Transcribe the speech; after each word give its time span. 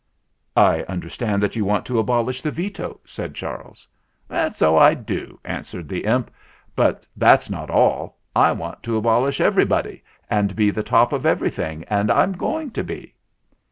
"I 0.57 0.81
understand 0.89 1.43
that 1.43 1.55
you 1.55 1.63
want 1.63 1.85
to 1.85 1.99
abolish 1.99 2.41
the 2.41 2.49
Veto," 2.49 2.99
said 3.05 3.35
Charles. 3.35 3.87
"So 4.53 4.75
I 4.75 4.95
do," 4.95 5.39
answered 5.45 5.87
the 5.87 6.05
imp; 6.05 6.31
"but 6.75 7.05
that's 7.15 7.51
not 7.51 7.69
all: 7.69 8.17
I 8.35 8.51
want 8.53 8.81
to 8.81 8.97
abolish 8.97 9.39
everybody 9.39 10.03
and 10.27 10.55
be 10.55 10.71
the 10.71 10.81
top 10.81 11.13
of 11.13 11.27
everything; 11.27 11.83
and 11.87 12.09
I'm 12.09 12.31
going 12.33 12.71
to 12.71 12.83
be." 12.83 13.13